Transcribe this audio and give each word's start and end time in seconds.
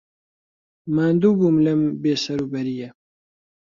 ماندوو 0.95 1.37
بووم 1.39 1.55
لەم 1.65 1.81
بێسەروبەرییە. 2.01 2.89